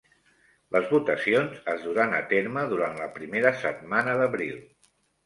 Les 0.75 0.85
votacions 0.93 1.59
es 1.73 1.83
duran 1.87 2.15
a 2.19 2.21
terme 2.31 2.63
durant 2.71 2.97
la 3.03 3.11
primera 3.19 3.53
setmana 3.65 4.17
d'abril. 4.23 4.57